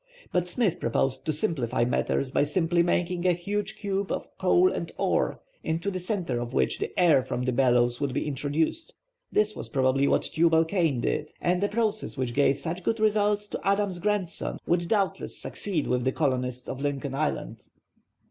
[0.33, 4.91] But Smith proposed to simplify matters by simply making a huge cube of coal and
[4.97, 8.95] ore, into the centre of which the air from the bellows would be introduced.
[9.31, 11.31] This was, probably, what Tubal Cain did.
[11.39, 16.03] And a process which gave such good results to Adam's grandson would doubtless succeed with
[16.03, 17.61] the colonists of Lincoln Island.